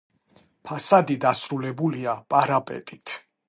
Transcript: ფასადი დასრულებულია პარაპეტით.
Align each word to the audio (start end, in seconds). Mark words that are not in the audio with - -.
ფასადი 0.69 1.19
დასრულებულია 1.27 2.19
პარაპეტით. 2.35 3.19